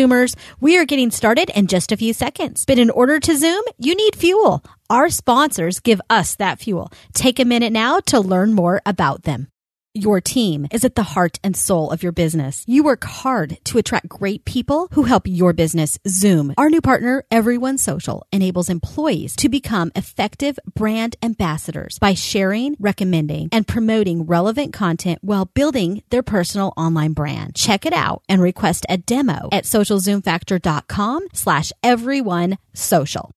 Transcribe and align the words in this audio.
Zoomers, 0.00 0.34
we 0.60 0.78
are 0.78 0.86
getting 0.86 1.10
started 1.10 1.50
in 1.50 1.66
just 1.66 1.92
a 1.92 1.96
few 1.96 2.12
seconds. 2.14 2.64
But 2.64 2.78
in 2.78 2.88
order 2.90 3.20
to 3.20 3.36
Zoom, 3.36 3.62
you 3.78 3.94
need 3.94 4.16
fuel. 4.16 4.64
Our 4.88 5.10
sponsors 5.10 5.80
give 5.80 6.00
us 6.08 6.36
that 6.36 6.58
fuel. 6.58 6.90
Take 7.12 7.38
a 7.38 7.44
minute 7.44 7.72
now 7.72 8.00
to 8.06 8.20
learn 8.20 8.54
more 8.54 8.80
about 8.86 9.24
them. 9.24 9.49
Your 9.94 10.20
team 10.20 10.68
is 10.70 10.84
at 10.84 10.94
the 10.94 11.02
heart 11.02 11.40
and 11.42 11.56
soul 11.56 11.90
of 11.90 12.00
your 12.00 12.12
business. 12.12 12.64
You 12.68 12.84
work 12.84 13.02
hard 13.02 13.58
to 13.64 13.78
attract 13.78 14.08
great 14.08 14.44
people 14.44 14.86
who 14.92 15.02
help 15.02 15.24
your 15.26 15.52
business 15.52 15.98
zoom. 16.06 16.54
Our 16.56 16.70
new 16.70 16.80
partner, 16.80 17.24
Everyone 17.28 17.76
Social, 17.76 18.24
enables 18.30 18.70
employees 18.70 19.34
to 19.36 19.48
become 19.48 19.90
effective 19.96 20.60
brand 20.76 21.16
ambassadors 21.24 21.98
by 21.98 22.14
sharing, 22.14 22.76
recommending, 22.78 23.48
and 23.50 23.66
promoting 23.66 24.26
relevant 24.26 24.72
content 24.72 25.18
while 25.22 25.46
building 25.46 26.04
their 26.10 26.22
personal 26.22 26.72
online 26.76 27.12
brand. 27.12 27.56
Check 27.56 27.84
it 27.84 27.92
out 27.92 28.22
and 28.28 28.40
request 28.40 28.86
a 28.88 28.96
demo 28.96 29.48
at 29.50 29.64
socialzoomfactor.com 29.64 31.26
slash 31.32 31.72
everyone 31.82 32.58
social. 32.74 33.32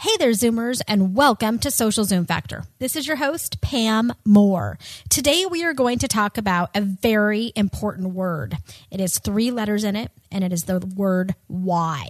Hey 0.00 0.16
there, 0.18 0.30
Zoomers, 0.30 0.82
and 0.88 1.14
welcome 1.14 1.60
to 1.60 1.70
Social 1.70 2.04
Zoom 2.04 2.26
Factor. 2.26 2.64
This 2.84 2.96
is 2.96 3.06
your 3.06 3.16
host, 3.16 3.62
Pam 3.62 4.12
Moore. 4.26 4.78
Today, 5.08 5.46
we 5.46 5.64
are 5.64 5.72
going 5.72 6.00
to 6.00 6.06
talk 6.06 6.36
about 6.36 6.68
a 6.74 6.82
very 6.82 7.50
important 7.56 8.12
word. 8.12 8.58
It 8.90 9.00
has 9.00 9.18
three 9.18 9.50
letters 9.50 9.84
in 9.84 9.96
it, 9.96 10.10
and 10.30 10.44
it 10.44 10.52
is 10.52 10.64
the 10.64 10.80
word 10.94 11.34
why. 11.46 12.08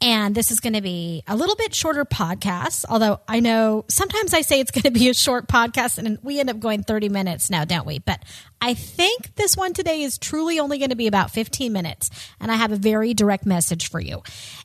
And 0.00 0.32
this 0.32 0.52
is 0.52 0.60
going 0.60 0.74
to 0.74 0.80
be 0.80 1.24
a 1.26 1.34
little 1.34 1.56
bit 1.56 1.74
shorter 1.74 2.04
podcast, 2.04 2.84
although 2.88 3.20
I 3.26 3.40
know 3.40 3.84
sometimes 3.88 4.32
I 4.32 4.42
say 4.42 4.60
it's 4.60 4.70
going 4.70 4.84
to 4.84 4.92
be 4.92 5.08
a 5.08 5.14
short 5.14 5.48
podcast, 5.48 5.98
and 5.98 6.20
we 6.22 6.38
end 6.38 6.50
up 6.50 6.60
going 6.60 6.84
30 6.84 7.08
minutes 7.08 7.50
now, 7.50 7.64
don't 7.64 7.84
we? 7.84 7.98
But 7.98 8.22
I 8.60 8.74
think 8.74 9.34
this 9.34 9.56
one 9.56 9.72
today 9.72 10.02
is 10.02 10.18
truly 10.18 10.60
only 10.60 10.78
going 10.78 10.90
to 10.90 10.94
be 10.94 11.08
about 11.08 11.32
15 11.32 11.72
minutes, 11.72 12.10
and 12.38 12.52
I 12.52 12.54
have 12.54 12.70
a 12.70 12.76
very 12.76 13.12
direct 13.12 13.44
message 13.44 13.90
for 13.90 13.98
you 13.98 14.22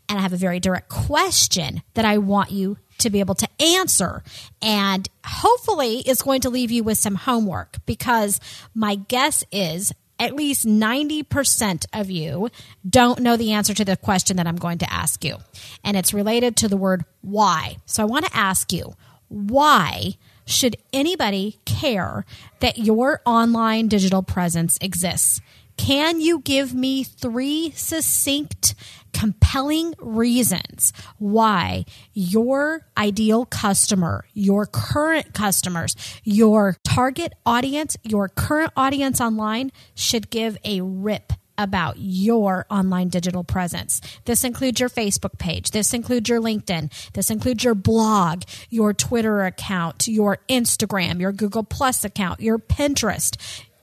and 0.09 0.17
I 0.17 0.21
have 0.21 0.33
a 0.33 0.37
very 0.37 0.59
direct 0.59 0.89
question 0.89 1.81
that 1.93 2.05
I 2.05 2.17
want 2.17 2.51
you 2.51 2.77
to 2.99 3.09
be 3.09 3.19
able 3.19 3.35
to 3.35 3.47
answer. 3.59 4.23
And 4.61 5.07
hopefully, 5.25 5.99
it's 5.99 6.21
going 6.21 6.41
to 6.41 6.49
leave 6.49 6.71
you 6.71 6.83
with 6.83 6.97
some 6.97 7.15
homework 7.15 7.77
because 7.85 8.39
my 8.73 8.95
guess 8.95 9.43
is 9.51 9.93
at 10.19 10.35
least 10.35 10.65
90% 10.65 11.85
of 11.93 12.09
you 12.09 12.49
don't 12.87 13.19
know 13.19 13.37
the 13.37 13.53
answer 13.53 13.73
to 13.73 13.85
the 13.85 13.95
question 13.97 14.37
that 14.37 14.47
I'm 14.47 14.55
going 14.55 14.79
to 14.79 14.91
ask 14.91 15.23
you. 15.23 15.37
And 15.83 15.95
it's 15.95 16.13
related 16.13 16.55
to 16.57 16.67
the 16.67 16.77
word 16.77 17.05
why. 17.21 17.77
So 17.85 18.01
I 18.01 18.07
want 18.07 18.25
to 18.25 18.35
ask 18.35 18.73
you, 18.73 18.95
why 19.27 20.17
should 20.45 20.77
anybody 20.93 21.59
care 21.65 22.25
that 22.61 22.77
your 22.77 23.21
online 23.25 23.89
digital 23.89 24.23
presence 24.23 24.77
exists? 24.81 25.41
Can 25.77 26.19
you 26.19 26.39
give 26.39 26.73
me 26.73 27.03
three 27.03 27.71
succinct, 27.71 28.75
compelling 29.13 29.93
reasons 29.99 30.91
why 31.17 31.85
your 32.13 32.85
ideal 32.97 33.45
customer, 33.45 34.25
your 34.33 34.65
current 34.65 35.33
customers, 35.33 35.95
your 36.23 36.75
target 36.83 37.33
audience, 37.45 37.95
your 38.03 38.27
current 38.27 38.73
audience 38.75 39.21
online 39.21 39.71
should 39.95 40.29
give 40.29 40.57
a 40.63 40.81
rip 40.81 41.31
about 41.57 41.95
your 41.97 42.65
online 42.69 43.09
digital 43.09 43.43
presence. 43.43 44.01
This 44.25 44.43
includes 44.43 44.79
your 44.79 44.89
Facebook 44.89 45.39
page. 45.39 45.71
This 45.71 45.93
includes 45.93 46.29
your 46.29 46.39
LinkedIn. 46.39 46.91
This 47.13 47.29
includes 47.29 47.63
your 47.63 47.75
blog, 47.75 48.43
your 48.69 48.93
Twitter 48.93 49.43
account, 49.43 50.07
your 50.07 50.37
Instagram, 50.49 51.19
your 51.19 51.31
Google 51.31 51.63
Plus 51.63 52.05
account, 52.05 52.41
your 52.41 52.59
Pinterest, 52.59 53.37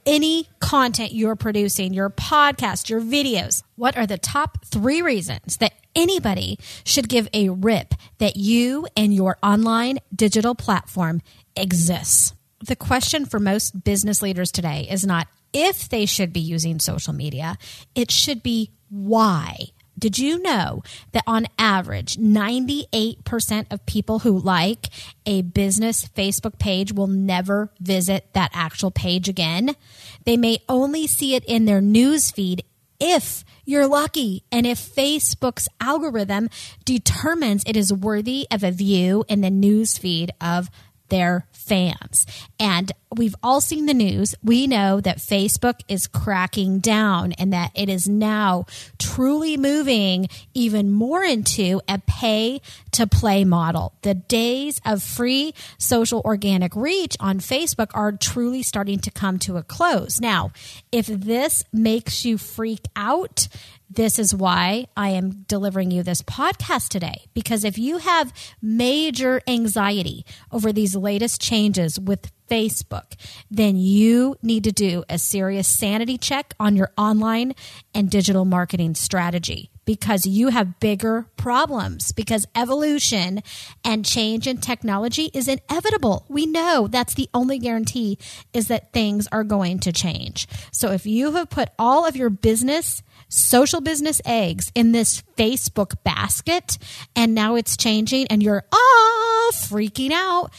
any 0.07 0.49
content 0.61 1.13
you're 1.13 1.37
producing, 1.37 1.95
your 1.95 2.11
podcast, 2.11 2.89
your 2.89 3.01
videos. 3.01 3.63
What 3.77 3.97
are 3.97 4.07
the 4.07 4.19
top 4.19 4.65
three 4.65 5.03
reasons 5.03 5.59
that 5.59 5.75
anybody 5.95 6.59
should 6.85 7.09
give 7.09 7.29
a 7.33 7.49
rip 7.49 7.95
that 8.19 8.37
you 8.37 8.87
and 8.97 9.15
your 9.15 9.39
online 9.43 9.99
digital 10.15 10.55
platform 10.55 11.23
exists? 11.57 12.35
The 12.67 12.77
question 12.77 13.27
for 13.27 13.39
most 13.39 13.85
business 13.85 14.23
leaders 14.23 14.51
today 14.51 14.87
is 14.91 15.05
not 15.05 15.29
if 15.53 15.89
they 15.89 16.07
should 16.07 16.33
be 16.33 16.41
using 16.41 16.81
social 16.81 17.13
media, 17.13 17.57
it 17.95 18.11
should 18.11 18.43
be 18.43 18.71
why. 18.89 19.69
Did 19.99 20.19
you 20.19 20.43
know 20.43 20.83
that 21.13 21.25
on 21.27 21.47
average, 21.59 22.17
98% 22.17 23.73
of 23.73 23.87
people 23.87 24.21
who 24.21 24.39
like 24.39 24.89
a 25.25 25.43
business 25.43 26.07
Facebook 26.09 26.59
page 26.59 26.93
will 26.93 27.07
never 27.07 27.71
visit 27.81 28.33
that 28.33 28.51
actual 28.53 28.91
page 28.91 29.29
again? 29.29 29.77
They 30.25 30.37
may 30.37 30.59
only 30.69 31.07
see 31.07 31.35
it 31.35 31.45
in 31.45 31.65
their 31.65 31.81
news 31.81 32.31
feed 32.31 32.65
if 33.01 33.45
you're 33.65 33.87
lucky 33.87 34.45
and 34.53 34.67
if 34.67 34.79
Facebook's 34.79 35.69
algorithm 35.81 36.49
determines 36.85 37.65
it 37.67 37.77
is 37.77 37.93
worthy 37.93 38.47
of 38.51 38.63
a 38.63 38.71
view 38.71 39.25
in 39.29 39.41
the 39.41 39.51
news 39.51 39.99
feed 39.99 40.33
of 40.41 40.71
their 41.09 41.47
fans. 41.53 42.27
And 42.59 42.93
we've 43.17 43.35
all 43.43 43.61
seen 43.61 43.87
the 43.87 43.95
news. 43.95 44.35
We 44.43 44.67
know 44.67 45.01
that 45.01 45.19
Facebook 45.19 45.81
is 45.89 46.07
cracking 46.07 46.81
down 46.81 47.33
and 47.33 47.53
that 47.53 47.71
it 47.75 47.89
is 47.89 48.09
now 48.09 48.67
truly 48.99 49.57
moving 49.57 50.29
even 50.55 50.91
more 50.91 51.23
into 51.23 51.81
a 51.89 52.01
pay 52.07 52.61
to 52.93 53.07
play 53.07 53.45
model. 53.45 53.95
The 54.03 54.15
days 54.15 54.81
of 54.85 55.03
free 55.03 55.55
social 55.79 56.23
organic 56.25 56.75
reach 56.75 57.17
on 57.21 57.39
Facebook 57.39 57.91
are 57.95 58.13
truly 58.13 58.63
starting 58.63 58.99
to 59.01 59.11
come 59.11 59.39
to 59.41 59.57
a 59.57 59.63
close. 59.63 60.21
Now, 60.21 60.53
if 60.93 61.07
this 61.07 61.65
makes 61.73 62.25
you 62.25 62.39
freak 62.39 62.87
out, 62.97 63.49
this 63.91 64.19
is 64.19 64.35
why 64.35 64.87
I 64.97 65.11
am 65.11 65.45
delivering 65.47 65.91
you 65.91 66.03
this 66.03 66.23
podcast 66.23 66.89
today. 66.89 67.27
Because 67.35 67.65
if 67.65 67.79
you 67.79 67.99
have 67.99 68.33
major 68.61 69.41
anxiety 69.47 70.25
over 70.51 70.73
these 70.73 70.97
latest 70.97 71.41
changes 71.41 72.01
with 72.01 72.33
Facebook, 72.49 73.15
then 73.51 73.77
you 73.77 74.37
need 74.43 74.65
to 74.65 74.73
do 74.73 75.05
a 75.09 75.19
serious 75.19 75.69
sanity 75.69 76.19
check 76.19 76.55
on 76.59 76.77
your 76.77 76.91
online 76.97 77.55
and 77.95 78.11
digital 78.11 78.45
marketing 78.45 78.95
strategy 78.95 79.71
because 79.85 80.27
you 80.27 80.49
have 80.49 80.81
bigger 80.81 81.27
problems 81.37 82.13
because 82.13 82.47
evolution 82.55 83.43
and 83.85 84.05
change 84.05 84.47
in 84.47 84.59
technology 84.59 85.31
is 85.35 85.49
inevitable. 85.49 86.25
We 86.29 86.47
know 86.47 86.89
that's 86.89 87.15
the 87.15 87.29
only 87.35 87.59
guarantee 87.59 88.19
is 88.53 88.69
that 88.69 88.93
things 88.93 89.29
are 89.31 89.45
going 89.45 89.81
to 89.81 89.93
change. 89.93 90.49
So 90.73 90.93
if 90.93 91.07
you 91.07 91.33
have 91.33 91.51
put 91.51 91.71
all 91.79 92.07
of 92.07 92.17
your 92.17 92.31
business 92.31 93.03
social 93.29 93.81
business 93.81 94.21
eggs 94.25 94.71
in 94.75 94.93
this 94.93 95.23
Facebook 95.37 95.97
basket 96.05 96.79
and 97.17 97.35
now 97.35 97.57
it's 97.57 97.77
changing 97.77 98.27
and 98.29 98.43
you're 98.43 98.65
ah 98.73 99.51
freaking 99.53 100.13
out. 100.13 100.51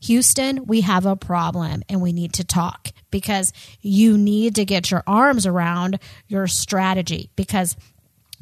Houston, 0.00 0.66
we 0.66 0.82
have 0.82 1.06
a 1.06 1.16
problem 1.16 1.82
and 1.88 2.00
we 2.00 2.12
need 2.12 2.32
to 2.34 2.44
talk 2.44 2.90
because 3.10 3.52
you 3.80 4.16
need 4.16 4.54
to 4.56 4.64
get 4.64 4.90
your 4.90 5.02
arms 5.06 5.46
around 5.46 5.98
your 6.26 6.46
strategy 6.46 7.30
because 7.36 7.76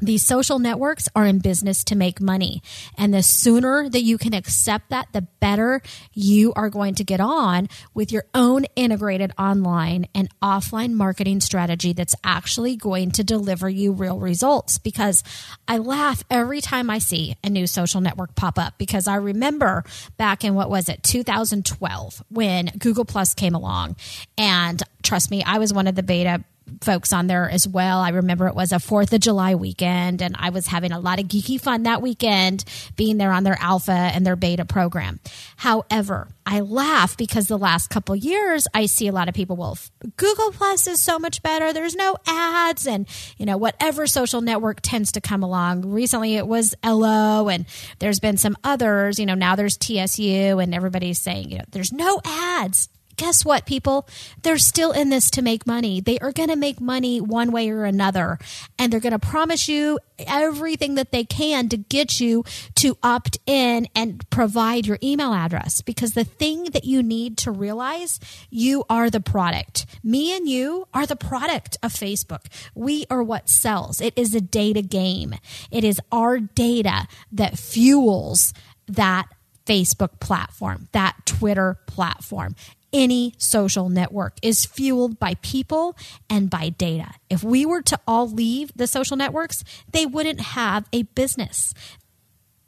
these 0.01 0.25
social 0.25 0.59
networks 0.59 1.09
are 1.15 1.25
in 1.25 1.39
business 1.39 1.85
to 1.85 1.97
make 1.97 2.21
money. 2.21 2.63
And 2.99 3.15
the 3.15 3.23
sooner 3.23 3.89
that 3.89 4.03
you 4.03 4.19
can 4.19 4.35
accept 4.35 4.91
that, 4.91 5.09
the 5.13 5.23
better 5.23 5.83
you 6.13 6.53
are 6.55 6.69
going 6.69 6.95
to 6.97 7.05
get 7.05 7.21
on 7.21 7.69
with 7.95 8.13
your 8.13 8.25
own 8.35 8.65
integrated 8.77 9.33
online 9.39 10.07
and 10.15 10.29
offline 10.41 10.93
marketing 10.93 11.41
strategy 11.41 11.93
that's 11.93 12.15
actually 12.25 12.77
going 12.77 13.11
to 13.13 13.25
deliver 13.25 13.69
you 13.69 13.93
real 13.93 14.19
results. 14.19 14.79
Because 14.79 15.23
I 15.67 15.79
laugh 15.79 16.23
every 16.31 16.61
time 16.61 16.91
I 16.91 16.99
see 16.99 17.37
a 17.43 17.49
new 17.49 17.67
social 17.67 18.01
network 18.01 18.35
pop 18.35 18.59
up 18.59 18.75
because 18.79 19.09
I 19.09 19.17
remember 19.17 19.85
back 20.17 20.45
in 20.45 20.55
what 20.55 20.71
was 20.71 20.89
it, 20.89 21.03
2012, 21.03 22.23
when 22.29 22.67
Google 22.79 23.05
Plus 23.05 23.35
came 23.35 23.55
along. 23.55 23.97
And 24.37 24.83
trust 25.03 25.31
me, 25.31 25.43
I 25.43 25.59
was 25.59 25.73
one 25.73 25.87
of 25.87 25.95
the 25.95 26.03
beta 26.03 26.45
folks 26.81 27.13
on 27.13 27.27
there 27.27 27.49
as 27.49 27.67
well. 27.67 28.01
I 28.01 28.11
remember 28.11 28.47
it 28.49 28.55
was 28.55 28.73
a 28.73 28.77
4th 28.77 29.13
of 29.13 29.21
July 29.21 29.55
weekend 29.55 30.23
and 30.23 30.37
I 30.39 30.51
was 30.51 30.67
having 30.67 30.93
a 30.93 31.01
lot 31.01 31.21
of 31.21 31.27
geeky 31.27 31.61
fun 31.61 31.85
that 31.85 32.03
weekend 32.03 32.65
being 32.97 33.19
there 33.19 33.33
on 33.33 33.45
their 33.45 33.57
alpha 33.61 33.93
and 33.93 34.27
their 34.27 34.37
beta 34.37 34.65
program. 34.65 35.21
However, 35.57 36.29
I 36.45 36.61
laugh 36.61 37.17
because 37.17 37.49
the 37.49 37.59
last 37.59 37.89
couple 37.89 38.15
years 38.15 38.67
I 38.75 38.87
see 38.87 39.09
a 39.09 39.13
lot 39.13 39.29
of 39.29 39.35
people, 39.35 39.57
well, 39.57 39.79
Google 40.17 40.53
Plus 40.53 40.87
is 40.87 41.01
so 41.01 41.19
much 41.19 41.43
better. 41.43 41.73
There's 41.73 41.97
no 41.97 42.17
ads 42.27 42.87
and, 42.87 43.07
you 43.37 43.47
know, 43.47 43.57
whatever 43.57 44.07
social 44.07 44.41
network 44.41 44.81
tends 44.81 45.13
to 45.13 45.21
come 45.21 45.43
along. 45.43 45.91
Recently 45.91 46.37
it 46.37 46.47
was 46.47 46.75
Ello 46.83 47.49
and 47.49 47.67
there's 47.99 48.21
been 48.21 48.37
some 48.37 48.57
others, 48.63 49.19
you 49.19 49.27
know, 49.27 49.35
now 49.35 49.57
there's 49.57 49.77
TSU 49.77 50.59
and 50.59 50.75
everybody's 50.75 51.19
saying, 51.19 51.51
you 51.51 51.59
know, 51.59 51.65
there's 51.71 51.93
no 51.93 52.21
ads 52.25 52.89
guess 53.17 53.45
what, 53.45 53.67
people? 53.67 54.09
They're 54.43 54.59
still 54.59 54.93
in 54.93 55.09
this 55.09 55.31
to 55.33 55.43
make 55.43 55.67
money. 55.67 56.01
They 56.01 56.19
are 56.19 56.33
going 56.33 56.49
to 56.49 56.57
make 56.57 56.81
money 56.81 57.21
one 57.21 57.51
way 57.53 57.71
or 57.71 57.85
another. 57.85 58.39
And 58.79 58.93
they're 58.93 59.01
going 59.01 59.13
to 59.13 59.19
promise 59.19 59.69
you 59.69 59.99
everything 60.19 60.95
that 60.95 61.13
they 61.13 61.25
can 61.25 61.69
to 61.69 61.77
get 61.77 62.21
you 62.21 62.45
to 62.77 62.97
opt 63.03 63.39
in 63.47 63.89
and 63.95 64.29
provide 64.31 64.87
your 64.87 64.99
email 65.03 65.33
address. 65.33 65.83
Because 65.83 66.13
the 66.13 66.25
thing 66.25 66.65
that 66.73 66.85
you 66.85 67.03
need 67.03 67.37
to 67.39 67.51
realize, 67.51 68.21
you 68.51 68.85
are 68.89 69.11
the 69.11 69.21
product. 69.21 69.87
Me 70.03 70.37
and 70.37 70.49
you 70.49 70.89
are 70.95 71.07
the 71.07 71.17
product 71.17 71.77
of 71.83 71.93
Facebook. 71.93 72.47
We 72.75 73.07
are 73.11 73.23
what 73.23 73.49
sells. 73.49 74.01
It 74.01 74.15
is 74.17 74.35
a 74.35 74.41
data 74.41 74.83
game. 74.83 75.35
It 75.71 75.85
is 75.85 76.01
our 76.13 76.39
data 76.39 77.09
that 77.33 77.59
fuels 77.59 78.53
that 78.89 79.27
Facebook 79.67 80.21
platform, 80.21 80.89
that 80.93 81.17
Twitter 81.27 81.79
platform 81.87 82.55
any 82.97 83.35
social 83.37 83.91
network 83.91 84.39
is 84.41 84.65
fueled 84.65 85.19
by 85.19 85.35
people 85.43 85.95
and 86.31 86.49
by 86.49 86.71
data. 86.71 87.13
If 87.29 87.45
we 87.45 87.67
were 87.67 87.83
to 87.83 88.01
all 88.09 88.27
leave 88.27 88.73
the 88.75 88.87
social 88.87 89.19
networks, 89.19 89.63
they 89.93 90.07
wouldn't 90.07 90.41
have 90.41 90.87
a 90.95 91.03
business. 91.03 91.75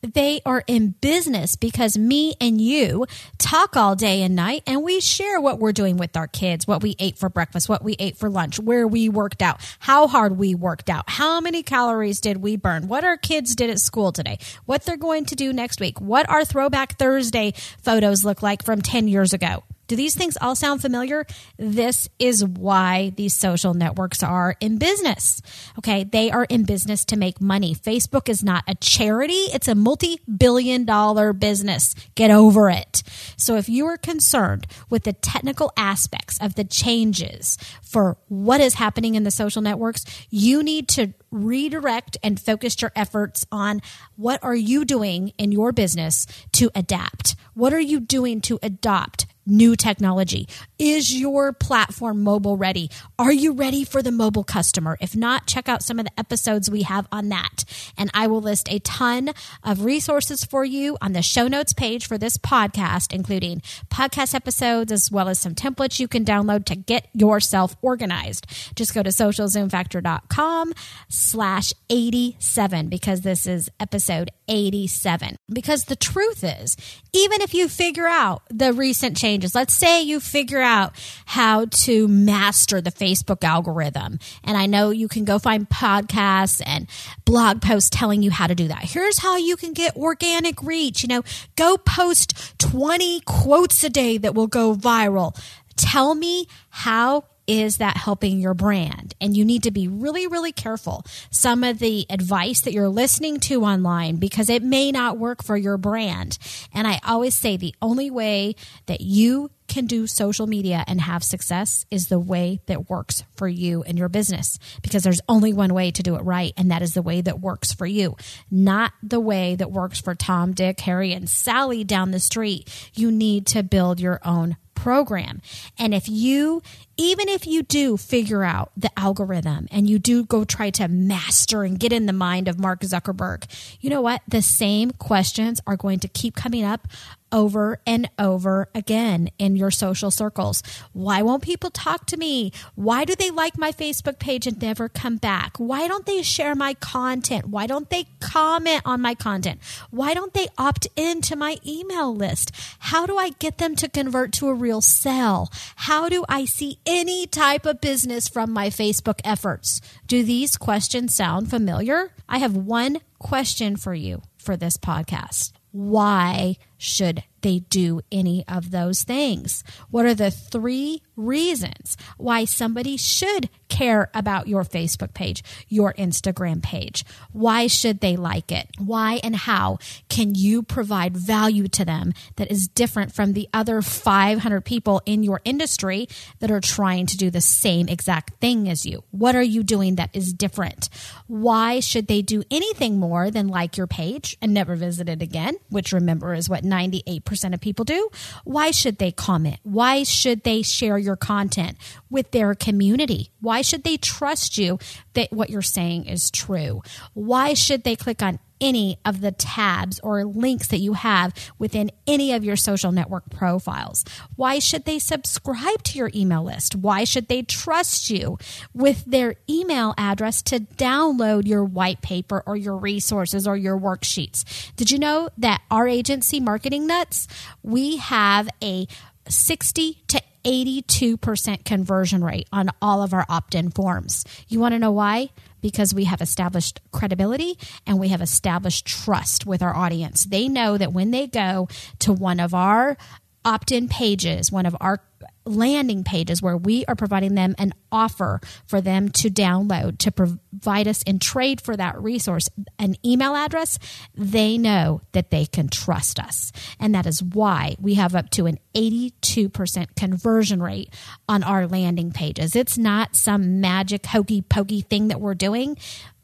They 0.03 0.43
are 0.45 0.63
in 0.67 0.91
business 1.01 1.57
because 1.57 1.97
me 1.97 2.35
and 2.43 2.61
you 2.61 3.07
talk 3.39 3.75
all 3.75 3.97
day 3.97 4.23
and 4.23 4.37
night 4.37 4.65
and 4.67 4.83
we 4.83 5.01
share 5.01 5.41
what 5.41 5.59
we're 5.59 5.73
doing 5.73 5.97
with 5.97 6.15
our 6.15 6.29
kids, 6.29 6.67
what 6.67 6.83
we 6.83 6.95
ate 6.99 7.17
for 7.17 7.31
breakfast, 7.31 7.69
what 7.69 7.83
we 7.83 7.97
ate 7.99 8.19
for 8.19 8.29
lunch, 8.29 8.61
where 8.61 8.87
we 8.87 9.09
worked 9.09 9.41
out, 9.41 9.59
how 9.79 10.07
hard 10.07 10.37
we 10.37 10.55
worked 10.55 10.91
out, 10.91 11.09
how 11.09 11.41
many 11.41 11.63
calories 11.63 12.21
did 12.21 12.37
we 12.37 12.55
burn, 12.55 12.87
what 12.87 13.03
our 13.03 13.17
kids 13.17 13.57
did 13.57 13.71
at 13.71 13.81
school 13.81 14.13
today, 14.13 14.39
what 14.67 14.85
they're 14.85 14.99
going 14.99 15.25
to 15.25 15.35
do 15.35 15.55
next 15.55 15.81
week, 15.81 15.99
what 16.03 16.29
our 16.29 16.45
throwback 16.45 16.99
Thursday 16.99 17.55
photos 17.83 18.27
look 18.27 18.43
like 18.43 18.63
from 18.63 18.83
10 18.83 19.09
years 19.09 19.33
ago. 19.33 19.65
Do 19.89 19.97
these 19.97 20.15
things 20.15 20.37
all 20.41 20.55
sound 20.55 20.83
familiar? 20.83 21.27
This 21.57 22.09
is 22.19 22.45
why 22.45 23.13
these 23.17 23.35
social 23.35 23.73
networks 23.73 24.23
are 24.23 24.55
in 24.61 24.77
business. 24.79 25.41
Okay. 25.79 26.05
They 26.05 26.31
are 26.31 26.45
in 26.45 26.65
business 26.65 27.07
to 27.07 27.17
make 27.17 27.41
money. 27.41 27.75
Facebook 27.75 28.29
is 28.29 28.45
not 28.45 28.65
a 28.69 28.75
charity. 28.75 29.49
It's 29.53 29.67
a 29.67 29.75
multi 29.75 30.21
billion 30.37 30.85
dollar 30.85 31.33
business. 31.33 31.95
Get 32.15 32.31
over 32.31 32.69
it. 32.69 33.03
So 33.39 33.57
if 33.57 33.69
you 33.69 33.87
are 33.87 33.97
concerned 33.97 34.67
with 34.91 35.05
the 35.05 35.15
technical 35.15 35.73
aspects 35.77 36.39
of 36.41 36.55
the 36.55 36.65
changes 36.65 37.57
for 37.83 38.19
what 38.29 38.61
is 38.61 38.75
happening 38.75 39.15
in 39.15 39.25
the 39.25 39.31
social 39.31 39.63
networks, 39.63 40.05
you 40.29 40.63
need 40.63 40.89
to 40.89 41.15
redirect 41.31 42.19
and 42.23 42.39
focus 42.39 42.81
your 42.81 42.93
efforts 42.95 43.47
on 43.51 43.81
what 44.17 44.43
are 44.43 44.55
you 44.55 44.85
doing 44.85 45.33
in 45.39 45.53
your 45.53 45.73
business 45.73 46.27
to 46.53 46.71
adapt? 46.75 47.37
What 47.55 47.73
are 47.73 47.81
you 47.81 48.01
doing 48.01 48.41
to 48.43 48.59
adopt 48.63 49.27
new 49.49 49.77
technology? 49.77 50.49
Is 50.79 51.15
your 51.19 51.53
platform 51.53 52.23
mobile 52.23 52.57
ready? 52.57 52.91
Are 53.19 53.33
you 53.33 53.53
ready 53.53 53.85
for 53.85 54.03
the 54.03 54.13
mobile 54.13 54.45
customer? 54.45 54.97
If 55.01 55.17
not, 55.17 55.47
check 55.47 55.69
out 55.69 55.83
some 55.83 55.99
of 55.99 56.07
the 56.07 56.19
episodes 56.19 56.71
we 56.71 56.83
have 56.83 57.07
on 57.11 57.29
that. 57.31 57.65
And 57.97 58.11
I 58.15 58.27
will 58.27 58.41
list 58.41 58.71
a 58.71 58.79
ton 58.81 59.31
of 59.63 59.85
resources 59.85 60.45
for 60.45 60.65
you 60.65 60.97
on 61.01 61.13
the 61.13 61.23
show 61.23 61.49
notes 61.49 61.73
page 61.73 62.07
for 62.07 62.19
this 62.19 62.37
podcast, 62.37 63.13
including 63.13 63.63
podcast 63.91 64.35
episodes 64.35 64.93
as 64.93 65.11
well 65.11 65.29
as 65.29 65.39
some 65.39 65.55
templates 65.55 65.99
you 65.99 66.09
can 66.09 66.25
download 66.25 66.65
to 66.67 66.77
get 66.77 67.09
yourself 67.13 67.77
organized. 67.83 68.47
Just 68.77 68.95
go 68.95 69.03
to 69.03 69.11
socialzoomfactor.com 69.11 70.73
slash 71.09 71.73
87 71.91 72.89
because 72.89 73.23
this 73.23 73.47
is 73.47 73.71
episode 73.81 74.31
87. 74.49 75.37
Because 75.53 75.85
the 75.85 75.97
truth 75.97 76.45
is, 76.45 76.77
even 77.13 77.41
if 77.43 77.55
you 77.55 77.69
figure 77.69 78.07
out 78.07 78.43
the 78.51 78.73
recent 78.73 79.17
changes, 79.39 79.55
let's 79.55 79.75
say 79.75 80.03
you 80.03 80.19
figure 80.21 80.61
out 80.61 80.93
how 81.25 81.67
to 81.67 82.09
master 82.09 82.81
the 82.81 82.91
Facebook 82.91 83.45
algorithm. 83.45 84.19
And 84.43 84.57
I 84.57 84.67
know 84.67 84.91
you 84.91 85.07
can 85.09 85.25
go 85.25 85.39
find 85.39 85.69
podcasts 85.69 86.61
and 86.67 86.89
blog 87.25 87.63
posts 87.63 87.91
telling 87.91 88.23
you 88.23 88.31
how 88.31 88.49
to 88.49 88.55
do 88.55 88.69
that. 88.69 88.83
Here's 88.83 89.19
how 89.19 89.37
you 89.37 89.57
can 89.57 89.73
get 89.73 89.97
organic 89.97 90.63
reach. 90.63 91.03
You 91.03 91.09
know, 91.09 91.23
go 91.57 91.77
post 91.77 92.59
20 92.59 93.21
quotes 93.21 93.85
a 93.85 93.91
day 93.91 94.19
that 94.19 94.35
will 94.35 94.49
go 94.49 94.75
viral. 94.75 95.39
Tell 95.77 96.15
me 96.15 96.49
how 96.71 97.25
is 97.49 97.79
that 97.79 97.97
helping 97.97 98.39
your 98.39 98.55
brand? 98.55 99.15
And 99.21 99.37
you 99.37 99.45
need 99.45 99.65
to 99.65 99.71
be 99.71 99.89
really, 99.89 100.27
really 100.27 100.53
careful 100.53 101.05
some 101.31 101.65
of 101.65 101.79
the 101.79 102.07
advice 102.11 102.61
that 102.61 102.75
you're 102.75 102.91
listening 102.91 103.41
to 103.41 103.65
online 103.65 104.17
because 104.17 104.51
it 104.51 104.63
may 104.63 104.93
not 104.93 105.19
work 105.19 105.43
for 105.43 105.57
your 105.57 105.79
brand. 105.79 106.39
And 106.75 106.87
I 106.87 107.01
always 107.05 107.35
say 107.35 107.57
the 107.57 107.75
only 107.81 108.11
way 108.11 108.55
that 108.87 109.01
you 109.01 109.51
can 109.67 109.87
do 109.87 110.07
social 110.07 110.47
media 110.47 110.85
and 110.87 111.01
have 111.01 111.23
success 111.23 111.85
is 111.91 112.09
the 112.09 112.19
way 112.19 112.61
that 112.67 112.89
works 112.89 113.25
for 113.37 113.47
you 113.47 113.83
and 113.83 113.99
your 113.99 114.09
business 114.09 114.59
because 114.83 115.03
there's 115.03 115.21
only 115.29 115.53
one 115.53 115.75
way 115.75 115.91
to 115.91 116.03
do 116.03 116.17
it 116.17 116.23
right 116.23 116.55
and 116.57 116.71
that 116.71 116.81
is 116.81 116.95
the 116.95 117.03
way 117.03 117.21
that 117.21 117.39
works 117.39 117.71
for 117.71 117.85
you 117.85 118.17
not 118.51 118.93
the 119.03 119.21
way 119.21 119.55
that 119.55 119.71
works 119.71 120.01
for 120.01 120.15
Tom 120.15 120.55
Dick 120.55 120.81
Harry 120.81 121.13
and 121.13 121.29
Sally 121.29 121.85
down 121.85 122.13
the 122.13 122.19
street 122.19 122.91
you 122.95 123.13
need 123.13 123.47
to 123.49 123.63
build 123.63 124.01
your 124.01 124.21
own 124.25 124.57
program. 124.79 125.43
And 125.79 125.93
if 125.93 126.09
you, 126.09 126.63
even 126.99 127.29
if 127.29 127.47
you 127.47 127.63
do 127.63 127.97
figure 127.97 128.43
out 128.43 128.73
the 128.77 128.91
algorithm 128.99 129.69
and 129.71 129.89
you 129.89 129.99
do 129.99 130.25
go 130.25 130.45
try 130.45 130.69
to 130.71 130.89
master 130.89 131.63
and 131.63 131.79
get 131.79 131.93
in 131.93 132.07
the 132.07 132.13
mind 132.13 132.49
of 132.49 132.59
Mark 132.59 132.81
Zuckerberg, 132.81 133.45
you 133.81 133.89
know 133.89 134.03
what? 134.03 134.21
The 134.27 134.43
same 134.43 134.91
questions 134.91 135.61
are 135.67 135.77
going 135.77 136.01
to 136.01 136.09
keep 136.09 136.35
coming 136.35 136.65
up 136.65 136.89
over 137.33 137.81
and 137.87 138.09
over 138.19 138.69
again 138.75 139.29
in 139.39 139.57
your 139.57 139.71
social 139.71 140.11
circles. 140.11 140.63
Why 140.93 141.23
won't 141.23 141.43
people 141.43 141.71
talk 141.71 142.07
to 142.07 142.17
me? 142.17 142.53
Why 142.75 143.05
do 143.05 143.15
they 143.15 143.31
like 143.31 143.59
my 143.59 143.73
Facebook 143.73 144.19
page 144.19 144.47
and 144.47 144.61
never 144.61 144.89
come 144.89 145.17
back? 145.17 145.57
Why 145.59 145.89
don't 145.89 146.07
they 146.07 146.23
share 146.23 146.55
my 146.55 146.75
content? 146.75 147.47
Why 147.47 147.67
don't 147.67 147.91
they 147.91 148.07
comment 148.21 148.83
on 148.85 149.01
my 149.01 149.15
content? 149.15 149.61
Why 149.91 150.15
don't 150.15 150.35
they 150.35 150.49
opt 150.57 150.89
into 150.97 151.37
my 151.37 151.59
email 151.67 152.15
list? 152.15 152.53
How 152.79 153.07
do 153.07 153.19
I 153.19 153.31
get 153.31 153.59
them 153.59 153.77
to 153.77 153.89
convert 153.89 154.33
to 154.35 154.49
a 154.49 154.55
real 154.55 154.81
sale? 154.81 155.51
How 155.77 156.09
do 156.09 156.25
I 156.29 156.45
see 156.45 156.79
any 156.89 157.27
type 157.27 157.67
of 157.67 157.83
business 157.83 158.29
from 158.29 158.51
my 158.51 158.71
Facebook 158.71 159.21
efforts? 159.23 159.83
Do 160.07 160.23
these 160.23 160.57
questions 160.57 161.15
sound 161.15 161.51
familiar? 161.51 162.13
I 162.29 162.39
have 162.39 162.57
one 162.57 163.01
question 163.19 163.77
for 163.77 163.95
you 163.95 164.23
for 164.39 164.57
this 164.57 164.79
podcast. 164.79 165.53
Why 165.71 166.57
should 166.79 167.25
they 167.43 167.61
do 167.61 168.01
any 168.11 168.45
of 168.49 168.71
those 168.71 169.03
things? 169.03 169.63
What 169.91 170.07
are 170.07 170.15
the 170.15 170.31
three 170.31 171.03
reasons 171.17 171.97
why 172.17 172.45
somebody 172.45 172.97
should 172.97 173.49
care 173.69 174.11
about 174.15 174.49
your 174.49 174.65
Facebook 174.65 175.15
page, 175.15 175.43
your 175.69 175.93
Instagram 175.95 176.63
page? 176.63 177.05
Why 177.33 177.67
should 177.67 178.01
they 178.01 178.17
like 178.17 178.51
it? 178.53 178.69
Why 178.79 179.21
and 179.23 179.37
how 179.37 179.79
can 180.09 180.35
you 180.35 180.63
provide 180.63 181.17
value 181.17 181.69
to 181.69 181.85
them 181.85 182.13
that 182.37 182.51
is 182.51 182.69
different 182.69 183.13
from 183.13 183.33
the 183.33 183.49
other 183.53 183.83
500 183.83 184.65
people 184.65 185.01
in 185.07 185.23
your 185.23 185.41
industry 185.45 186.09
that 186.41 186.51
are 186.51 186.61
trying 186.61 187.07
to 187.07 187.17
do 187.17 187.31
the 187.31 187.41
same 187.41 187.89
exact 187.89 188.41
thing 188.41 188.69
as 188.69 188.85
you? 188.85 189.05
What 189.11 189.37
are 189.37 189.43
you 189.43 189.63
doing 189.63 189.97
that 189.97 190.11
is 190.13 190.33
different? 190.33 190.89
Why 191.27 191.81
should 191.81 192.07
they 192.09 192.23
do 192.23 192.43
anything 192.51 192.99
more 192.99 193.31
than 193.31 193.49
like 193.49 193.77
your 193.77 193.87
page 193.87 194.37
and 194.41 194.53
never 194.53 194.77
visit 194.77 195.09
it 195.09 195.23
again? 195.23 195.57
Which 195.69 195.93
remember 195.93 196.35
is 196.35 196.49
what 196.49 196.65
98% 196.65 197.28
of 197.55 197.61
people 197.61 197.85
do. 197.85 198.11
Why 198.45 198.71
should 198.71 198.99
they 198.99 199.13
comment? 199.13 199.59
Why 199.63 200.03
should 200.03 200.43
they 200.43 200.63
share 200.63 200.99
your 200.99 201.17
content 201.17 201.77
with 202.11 202.31
their 202.31 202.55
community? 202.55 203.31
Why 203.41 203.63
should 203.63 203.85
they 203.85 203.97
trust 203.97 204.59
you 204.59 204.79
that 205.15 205.33
what 205.33 205.51
you're 205.51 205.63
saying 205.63 206.07
is 206.07 206.31
true? 206.31 206.83
Why 207.15 207.55
should 207.55 207.85
they 207.85 207.97
click 207.97 208.23
on 208.23 208.39
any 208.61 208.99
of 209.05 209.21
the 209.21 209.33
tabs 209.33 210.01
or 210.01 210.25
links 210.25 210.69
that 210.69 210.79
you 210.79 210.95
have 210.95 211.33
within 211.59 211.91
any 212.07 212.33
of 212.33 212.45
your 212.45 212.57
social 212.57 212.93
network 212.93 213.31
profiles? 213.31 214.05
Why 214.37 214.59
should 214.59 214.85
they 214.85 214.99
subscribe 214.99 215.83
to 215.85 215.99
your 215.99 216.11
email 216.15 216.45
list? 216.45 216.75
Why 216.75 217.05
should 217.05 217.29
they 217.29 217.43
trust 217.43 218.11
you 218.11 218.39
with 218.75 219.05
their 219.05 219.37
email 219.49 219.95
address 219.97 220.43
to 220.43 220.61
download 220.61 221.47
your 221.47 221.65
white 221.65 222.03
paper 222.03 222.43
or 222.47 222.57
your 222.57 222.77
resources 222.77 223.47
or 223.47 223.57
your 223.57 223.79
worksheets? 223.79 224.45
Did 224.77 224.91
you 224.91 224.99
know 224.99 225.31
that 225.39 225.63
our 225.71 225.89
agency, 225.89 226.41
Marketing 226.41 226.89
Nutz, 226.89 227.27
we 227.63 227.97
have 227.97 228.49
a 228.63 228.87
60 229.29 230.03
to 230.09 230.23
82% 230.45 231.65
conversion 231.65 232.25
rate 232.25 232.49
on 232.53 232.71
all 232.81 233.03
of 233.03 233.13
our 233.13 233.27
opt 233.29 233.55
in 233.55 233.71
forms. 233.71 234.25
You 234.49 234.61
want 234.61 234.73
to 234.73 234.79
know 234.79 234.93
why? 234.93 235.31
Because 235.61 235.93
we 235.93 236.05
have 236.05 236.21
established 236.21 236.81
credibility 236.93 237.59
and 237.87 237.99
we 237.99 238.09
have 238.09 238.23
established 238.23 238.87
trust 238.87 239.47
with 239.47 239.63
our 239.63 239.75
audience. 239.75 240.25
They 240.25 240.49
know 240.49 240.79
that 240.79 240.93
when 240.93 241.11
they 241.11 241.27
go 241.27 241.69
to 242.01 242.13
one 242.13 242.41
of 242.41 242.55
our 242.55 242.97
opt 243.45 243.73
in 243.73 243.89
pages, 243.89 244.53
one 244.53 244.67
of 244.67 244.77
our 244.81 245.01
landing 245.49 246.05
pages 246.05 246.43
where 246.43 246.57
we 246.57 246.85
are 246.87 246.95
providing 246.95 247.35
them 247.35 247.55
an 247.59 247.73
offer 247.91 248.41
for 248.67 248.81
them 248.81 249.09
to 249.09 249.31
download 249.31 249.99
to 249.99 250.11
provide 250.13 250.87
us 250.87 251.03
in 251.03 251.19
trade 251.19 251.61
for 251.61 251.77
that 251.77 252.01
resource 252.01 252.49
an 252.79 252.95
email 253.05 253.35
address 253.35 253.79
they 254.15 254.59
know 254.59 255.01
that 255.13 255.31
they 255.31 255.47
can 255.47 255.69
trust 255.69 256.21
us. 256.21 256.53
And 256.79 256.95
that 256.95 257.07
is 257.07 257.23
why 257.23 257.77
we 257.81 257.95
have 257.95 258.15
up 258.15 258.31
to 258.31 258.47
an 258.47 258.59
82% 258.75 259.97
conversion 259.97 260.63
rate 260.63 260.93
on 261.29 261.43
our 261.43 261.67
landing 261.67 262.13
pages. 262.13 262.55
It's 262.55 262.79
not 262.79 263.17
some 263.17 263.61
magic 263.61 264.07
hokey 264.07 264.43
pokey 264.43 264.83
thing 264.83 265.09
that 265.09 265.21
we're 265.21 265.35
doing 265.35 265.77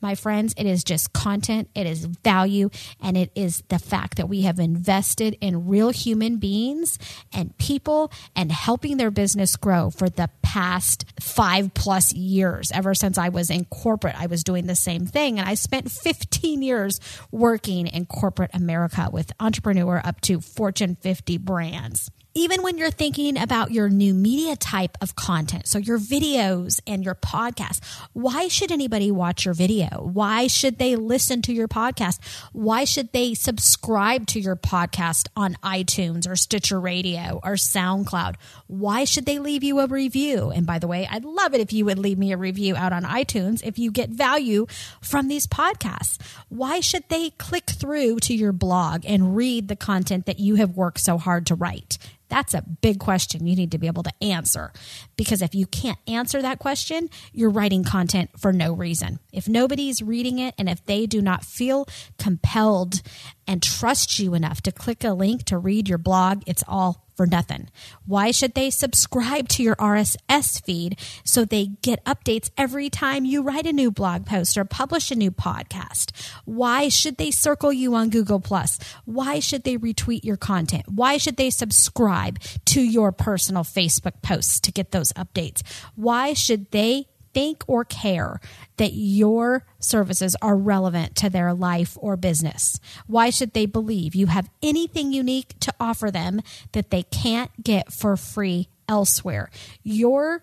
my 0.05 0.15
friends, 0.15 0.53
it 0.59 0.67
is 0.67 0.85
just 0.85 1.15
content, 1.15 1.71
it 1.75 1.87
is 1.87 2.05
value, 2.05 2.69
and 3.01 3.17
it 3.17 3.33
is 3.35 3.63
the 3.71 3.79
fact 3.79 4.19
that 4.19 4.29
we 4.29 4.43
have 4.43 4.59
invested 4.59 5.37
in 5.41 5.67
real 5.67 5.89
human 5.89 6.37
beings 6.37 6.99
and 7.33 7.57
people 7.57 8.13
and 8.37 8.53
helping 8.53 8.99
their 8.99 9.11
business 9.11 9.57
grow 9.57 9.89
for 9.89 10.11
the 10.11 10.29
past 10.43 11.07
five 11.19 11.73
plus 11.73 12.13
years. 12.13 12.71
Ever 12.73 12.95
since 12.95 13.17
I 13.17 13.31
was 13.31 13.49
in 13.49 13.65
corporate, 13.65 14.15
I 14.21 14.27
was 14.27 14.45
doing 14.45 14.67
the 14.67 14.77
same 14.77 15.07
thing. 15.07 15.39
And 15.39 15.49
I 15.49 15.55
spent 15.55 15.91
15 15.91 16.61
years 16.61 17.01
working 17.33 17.87
in 17.87 18.05
corporate 18.05 18.51
America 18.53 19.09
with 19.11 19.33
entrepreneur 19.41 20.03
up 20.05 20.21
to 20.23 20.43
Fortune 20.43 20.97
50 20.97 21.39
brands 21.39 22.11
even 22.37 22.63
when 22.63 22.79
you're 22.79 22.91
thinking 22.91 23.39
about 23.39 23.71
your 23.71 23.89
new 23.89 24.13
media 24.13 24.57
type 24.57 24.99
of 25.01 25.15
content, 25.15 25.69
so 25.69 25.79
your 25.79 26.01
videos 26.01 26.81
and 26.85 27.05
your 27.05 27.15
podcast, 27.15 27.81
why 28.13 28.49
should 28.49 28.73
anybody 28.73 29.13
watch 29.13 29.45
your 29.45 29.55
video? 29.55 30.03
Why 30.03 30.49
should 30.49 30.79
they 30.79 30.97
listen 30.97 31.43
to 31.43 31.53
your 31.53 31.69
podcast? 31.69 32.19
Why 32.53 32.85
should 32.85 33.13
they 33.13 33.35
subscribe 33.35 34.27
to 34.29 34.41
your 34.41 34.57
podcast 34.57 35.29
on 35.37 35.55
iTunes 35.63 36.29
or 36.29 36.35
Stitcher 36.35 36.81
Radio 36.81 37.39
or 37.45 37.53
SoundCloud? 37.53 38.35
Why 38.67 39.05
should 39.05 39.27
they 39.27 39.39
leave 39.39 39.63
you 39.63 39.79
a 39.79 39.87
review? 39.87 40.51
And 40.51 40.67
by 40.67 40.81
the 40.81 40.89
way, 40.89 41.07
I'd 41.09 41.25
love 41.25 41.55
it 41.55 41.61
if 41.61 41.73
you 41.73 41.85
would 41.85 42.01
leave 42.01 42.19
me 42.19 42.33
a 42.33 42.37
review 42.37 42.75
out 42.75 42.93
on 42.93 43.05
iTunes 43.05 43.63
if 43.63 43.79
you 43.79 43.93
get 43.93 44.11
value 44.11 44.67
from 45.01 45.29
these 45.29 45.47
podcasts. 45.47 46.19
Why 46.49 46.81
should 46.81 47.09
they 47.09 47.31
click 47.31 47.71
through 47.71 48.19
to 48.21 48.35
your 48.35 48.53
blog 48.53 49.05
and 49.07 49.37
read 49.37 49.69
the 49.69 49.77
content 49.77 50.27
that 50.27 50.41
you 50.41 50.57
have 50.57 50.77
worked 50.77 50.99
so 50.99 51.17
hard 51.17 51.47
to 51.47 51.55
write? 51.55 51.97
That's 52.29 52.55
a 52.55 52.63
big 52.63 52.99
question 52.99 53.47
you 53.47 53.57
need 53.57 53.71
to 53.73 53.79
be 53.79 53.87
able 53.87 54.03
to 54.03 54.13
answer. 54.23 54.73
Because 55.17 55.43
if 55.43 55.55
you 55.55 55.67
can't 55.67 55.99
answer 56.07 56.41
that 56.43 56.59
question, 56.59 57.11
you're 57.33 57.51
writing 57.51 57.85
content 57.85 58.31
for 58.39 58.53
no 58.53 58.73
reason. 58.73 59.19
If 59.33 59.49
nobody's 59.49 60.03
reading 60.03 60.39
it 60.39 60.55
and 60.59 60.69
if 60.69 60.85
they 60.85 61.07
do 61.07 61.21
not 61.21 61.45
feel 61.45 61.87
compelled 62.19 63.03
and 63.47 63.63
trust 63.63 64.19
you 64.19 64.35
enough 64.35 64.63
to 64.63 64.73
click 64.73 65.05
a 65.05 65.13
link 65.13 65.45
to 65.45 65.59
read 65.59 65.89
your 65.89 65.99
blog, 65.99 66.43
it's 66.47 66.65
all 66.67 67.05
for 67.15 67.27
nothing. 67.27 67.69
Why 68.07 68.31
should 68.31 68.55
they 68.55 68.71
subscribe 68.71 69.49
to 69.51 69.63
your 69.63 69.77
RSS 69.77 70.63
feed 70.65 70.99
so 71.25 71.45
they 71.45 71.67
get 71.83 72.05
updates 72.05 72.51
every 72.59 72.91
time 72.91 73.25
you 73.25 73.43
write 73.43 73.67
a 73.67 73.73
new 73.73 73.91
blog 73.91 74.27
post 74.27 74.57
or 74.59 74.65
publish 74.65 75.11
a 75.11 75.15
new 75.15 75.31
podcast? 75.31 76.11
Why 76.45 76.89
should 76.89 77.17
they 77.17 77.31
circle 77.31 77.73
you 77.73 77.95
on 77.95 78.11
Google 78.11 78.41
Plus? 78.41 78.79
Why 79.05 79.41
should 79.41 79.65
they 79.65 79.79
retweet 79.79 80.25
your 80.25 80.37
content? 80.37 80.85
Why 80.89 81.17
should 81.17 81.37
they 81.37 81.51
subscribe 81.51 82.39
to 82.67 82.81
your 82.81 83.13
personal 83.13 83.65
Facebook 83.65 84.23
posts 84.23 84.61
to 84.61 84.73
get 84.73 84.91
those 84.91 85.13
updates? 85.13 85.63
Why 85.95 86.33
should 86.33 86.71
they 86.71 87.09
think 87.35 87.65
or 87.67 87.85
care 87.85 88.41
that 88.77 88.93
your 88.95 89.67
services 89.79 90.37
are 90.41 90.57
relevant 90.57 91.17
to 91.17 91.29
their 91.29 91.53
life 91.53 91.99
or 92.01 92.17
business? 92.17 92.81
Why 93.07 93.31
should 93.31 93.53
they 93.53 93.67
believe 93.67 94.15
you 94.15 94.27
have 94.27 94.49
anything 94.63 95.13
unique 95.13 95.59
to 95.61 95.75
offer 95.79 96.11
them 96.11 96.41
that 96.73 96.91
they 96.91 97.03
can't 97.03 97.51
get 97.63 97.93
for 97.93 98.17
free 98.17 98.69
elsewhere? 98.89 99.51
Your 99.83 100.43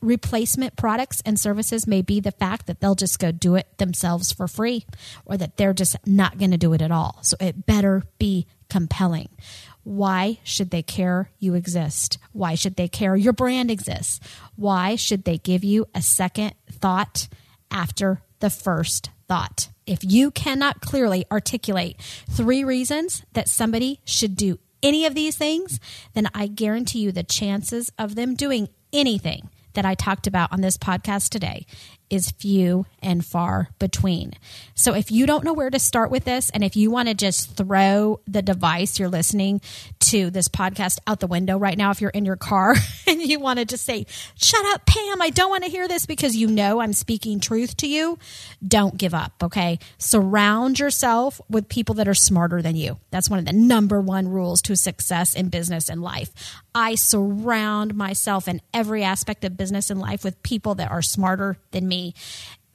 replacement 0.00 0.76
products 0.76 1.22
and 1.24 1.38
services 1.40 1.86
may 1.86 2.02
be 2.02 2.20
the 2.20 2.30
fact 2.30 2.66
that 2.66 2.80
they'll 2.80 2.94
just 2.94 3.18
go 3.18 3.32
do 3.32 3.54
it 3.54 3.66
themselves 3.78 4.32
for 4.32 4.46
free 4.46 4.84
or 5.24 5.36
that 5.36 5.56
they're 5.56 5.72
just 5.72 5.96
not 6.06 6.38
going 6.38 6.50
to 6.50 6.56
do 6.58 6.72
it 6.72 6.82
at 6.82 6.90
all. 6.90 7.18
So 7.22 7.36
it 7.40 7.66
better 7.66 8.04
be 8.18 8.46
compelling. 8.68 9.28
Why 9.86 10.40
should 10.42 10.70
they 10.70 10.82
care 10.82 11.30
you 11.38 11.54
exist? 11.54 12.18
Why 12.32 12.56
should 12.56 12.74
they 12.74 12.88
care 12.88 13.14
your 13.14 13.32
brand 13.32 13.70
exists? 13.70 14.18
Why 14.56 14.96
should 14.96 15.22
they 15.22 15.38
give 15.38 15.62
you 15.62 15.86
a 15.94 16.02
second 16.02 16.54
thought 16.68 17.28
after 17.70 18.20
the 18.40 18.50
first 18.50 19.10
thought? 19.28 19.68
If 19.86 20.00
you 20.02 20.32
cannot 20.32 20.80
clearly 20.80 21.24
articulate 21.30 22.00
three 22.28 22.64
reasons 22.64 23.22
that 23.34 23.48
somebody 23.48 24.00
should 24.04 24.34
do 24.34 24.58
any 24.82 25.06
of 25.06 25.14
these 25.14 25.36
things, 25.36 25.78
then 26.14 26.26
I 26.34 26.48
guarantee 26.48 26.98
you 26.98 27.12
the 27.12 27.22
chances 27.22 27.92
of 27.96 28.16
them 28.16 28.34
doing 28.34 28.68
anything 28.92 29.50
that 29.74 29.84
I 29.86 29.94
talked 29.94 30.26
about 30.26 30.52
on 30.52 30.62
this 30.62 30.76
podcast 30.76 31.28
today 31.28 31.64
is 32.10 32.30
few 32.30 32.86
and 33.02 33.24
far 33.24 33.68
between. 33.78 34.32
So 34.74 34.94
if 34.94 35.10
you 35.10 35.26
don't 35.26 35.44
know 35.44 35.52
where 35.52 35.70
to 35.70 35.78
start 35.78 36.10
with 36.10 36.24
this, 36.24 36.50
and 36.50 36.62
if 36.62 36.76
you 36.76 36.90
want 36.90 37.08
to 37.08 37.14
just 37.14 37.56
throw 37.56 38.20
the 38.26 38.42
device 38.42 38.98
you're 38.98 39.08
listening 39.08 39.60
to 40.00 40.30
this 40.30 40.48
podcast 40.48 40.98
out 41.06 41.20
the 41.20 41.26
window 41.26 41.58
right 41.58 41.76
now, 41.76 41.90
if 41.90 42.00
you're 42.00 42.10
in 42.10 42.24
your 42.24 42.36
car 42.36 42.74
and 43.06 43.22
you 43.22 43.40
want 43.40 43.58
to 43.58 43.64
just 43.64 43.84
say, 43.84 44.06
shut 44.36 44.64
up, 44.66 44.86
Pam, 44.86 45.22
I 45.22 45.30
don't 45.30 45.50
want 45.50 45.64
to 45.64 45.70
hear 45.70 45.88
this 45.88 46.06
because 46.06 46.36
you 46.36 46.48
know 46.48 46.80
I'm 46.80 46.92
speaking 46.92 47.40
truth 47.40 47.76
to 47.78 47.88
you, 47.88 48.18
don't 48.66 48.96
give 48.96 49.14
up, 49.14 49.32
okay? 49.42 49.78
Surround 49.98 50.78
yourself 50.78 51.40
with 51.48 51.68
people 51.68 51.96
that 51.96 52.08
are 52.08 52.14
smarter 52.14 52.62
than 52.62 52.76
you. 52.76 52.98
That's 53.10 53.30
one 53.30 53.38
of 53.38 53.44
the 53.44 53.52
number 53.52 54.00
one 54.00 54.28
rules 54.28 54.62
to 54.62 54.76
success 54.76 55.34
in 55.34 55.48
business 55.48 55.88
and 55.88 56.02
life. 56.02 56.30
I 56.74 56.94
surround 56.94 57.94
myself 57.94 58.48
in 58.48 58.60
every 58.74 59.02
aspect 59.02 59.44
of 59.44 59.56
business 59.56 59.88
and 59.88 59.98
life 59.98 60.24
with 60.24 60.42
people 60.42 60.74
that 60.76 60.90
are 60.90 61.02
smarter 61.02 61.56
than 61.70 61.88
me 61.96 62.14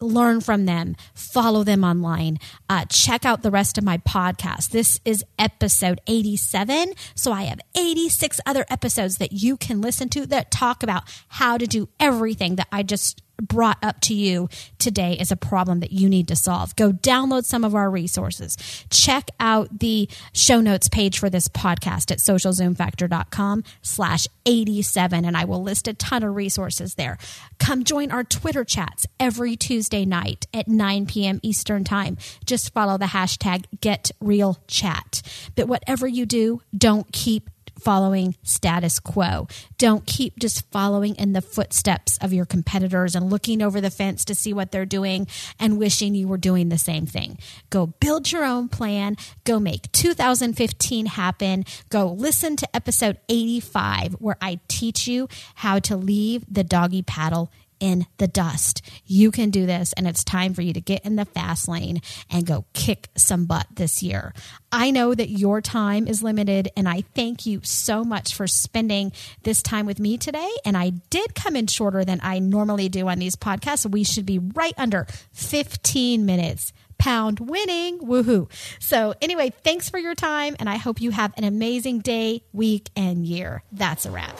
learn 0.01 0.41
from 0.41 0.65
them, 0.65 0.95
follow 1.13 1.63
them 1.63 1.83
online, 1.83 2.39
uh, 2.67 2.85
check 2.85 3.23
out 3.23 3.43
the 3.43 3.51
rest 3.51 3.77
of 3.77 3.83
my 3.83 3.99
podcast. 3.99 4.71
This 4.71 4.99
is 5.05 5.23
episode 5.37 6.01
87. 6.07 6.93
So 7.13 7.31
I 7.31 7.43
have 7.43 7.59
86 7.77 8.39
other 8.45 8.65
episodes 8.69 9.17
that 9.17 9.31
you 9.31 9.57
can 9.57 9.79
listen 9.79 10.09
to 10.09 10.25
that 10.25 10.49
talk 10.49 10.81
about 10.81 11.03
how 11.27 11.57
to 11.59 11.67
do 11.67 11.87
everything 11.99 12.55
that 12.55 12.67
I 12.71 12.81
just 12.81 13.21
brought 13.41 13.77
up 13.81 13.99
to 14.01 14.13
you 14.13 14.47
today 14.79 15.17
is 15.19 15.31
a 15.31 15.35
problem 15.35 15.79
that 15.81 15.91
you 15.91 16.07
need 16.07 16.27
to 16.29 16.35
solve. 16.35 16.75
Go 16.75 16.91
download 16.91 17.43
some 17.43 17.63
of 17.63 17.75
our 17.75 17.89
resources. 17.89 18.57
Check 18.89 19.29
out 19.39 19.79
the 19.79 20.07
show 20.33 20.61
notes 20.61 20.87
page 20.87 21.19
for 21.19 21.29
this 21.29 21.47
podcast 21.47 22.11
at 22.11 22.19
socialzoomfactor.com 22.19 23.63
slash 23.81 24.27
87 24.45 25.25
and 25.25 25.35
I 25.35 25.45
will 25.45 25.61
list 25.61 25.87
a 25.87 25.93
ton 25.93 26.23
of 26.23 26.35
resources 26.35 26.95
there. 26.95 27.17
Come 27.59 27.83
join 27.83 28.11
our 28.11 28.23
Twitter 28.23 28.63
chats 28.63 29.07
every 29.19 29.55
Tuesday 29.55 30.05
night 30.05 30.47
at 30.53 30.67
9 30.67 31.05
p.m. 31.07 31.39
Eastern 31.43 31.83
time. 31.83 32.17
Just 32.45 32.73
follow 32.73 32.97
the 32.97 33.05
hashtag 33.05 33.65
GetRealChat. 33.77 35.51
But 35.55 35.67
whatever 35.67 36.07
you 36.07 36.25
do, 36.25 36.61
don't 36.75 37.11
keep 37.11 37.49
following 37.83 38.35
status 38.43 38.99
quo. 38.99 39.47
Don't 39.77 40.05
keep 40.05 40.39
just 40.39 40.69
following 40.71 41.15
in 41.15 41.33
the 41.33 41.41
footsteps 41.41 42.17
of 42.21 42.33
your 42.33 42.45
competitors 42.45 43.15
and 43.15 43.29
looking 43.29 43.61
over 43.61 43.81
the 43.81 43.89
fence 43.89 44.25
to 44.25 44.35
see 44.35 44.53
what 44.53 44.71
they're 44.71 44.85
doing 44.85 45.27
and 45.59 45.77
wishing 45.77 46.15
you 46.15 46.27
were 46.27 46.37
doing 46.37 46.69
the 46.69 46.77
same 46.77 47.05
thing. 47.05 47.37
Go 47.69 47.87
build 47.87 48.31
your 48.31 48.43
own 48.43 48.69
plan. 48.69 49.17
Go 49.43 49.59
make 49.59 49.91
2015 49.91 51.05
happen. 51.07 51.65
Go 51.89 52.07
listen 52.07 52.55
to 52.57 52.75
episode 52.75 53.17
85 53.29 54.13
where 54.13 54.37
I 54.41 54.59
teach 54.67 55.07
you 55.07 55.27
how 55.55 55.79
to 55.79 55.95
leave 55.95 56.45
the 56.49 56.63
doggy 56.63 57.01
paddle 57.01 57.51
in 57.81 58.05
the 58.17 58.27
dust. 58.27 58.81
You 59.05 59.31
can 59.31 59.49
do 59.49 59.65
this, 59.65 59.91
and 59.93 60.07
it's 60.07 60.23
time 60.23 60.53
for 60.53 60.61
you 60.61 60.71
to 60.71 60.79
get 60.79 61.03
in 61.03 61.17
the 61.17 61.25
fast 61.25 61.67
lane 61.67 62.01
and 62.29 62.45
go 62.45 62.63
kick 62.73 63.09
some 63.17 63.45
butt 63.45 63.67
this 63.75 64.01
year. 64.01 64.33
I 64.71 64.91
know 64.91 65.13
that 65.13 65.29
your 65.29 65.59
time 65.59 66.07
is 66.07 66.23
limited, 66.23 66.69
and 66.77 66.87
I 66.87 67.01
thank 67.13 67.45
you 67.45 67.59
so 67.63 68.05
much 68.05 68.33
for 68.33 68.47
spending 68.47 69.11
this 69.43 69.61
time 69.61 69.85
with 69.85 69.99
me 69.99 70.17
today. 70.17 70.51
And 70.63 70.77
I 70.77 70.91
did 71.09 71.35
come 71.35 71.57
in 71.57 71.67
shorter 71.67 72.05
than 72.05 72.21
I 72.23 72.39
normally 72.39 72.87
do 72.87 73.09
on 73.09 73.19
these 73.19 73.35
podcasts. 73.35 73.89
We 73.89 74.05
should 74.05 74.25
be 74.25 74.39
right 74.39 74.75
under 74.77 75.07
15 75.33 76.25
minutes 76.25 76.71
pound 77.01 77.39
winning. 77.39 77.99
Woohoo. 77.99 78.47
So, 78.79 79.15
anyway, 79.21 79.51
thanks 79.63 79.89
for 79.89 79.97
your 79.97 80.13
time, 80.13 80.55
and 80.59 80.69
I 80.69 80.77
hope 80.77 81.01
you 81.01 81.09
have 81.09 81.33
an 81.35 81.43
amazing 81.43 81.99
day, 81.99 82.43
week, 82.53 82.89
and 82.95 83.25
year. 83.25 83.63
That's 83.71 84.05
a 84.05 84.11
wrap. 84.11 84.39